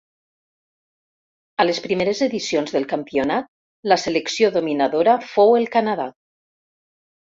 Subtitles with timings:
[1.63, 3.51] A les primeres edicions del campionat
[3.93, 6.09] la selecció dominadora fou el Canadà.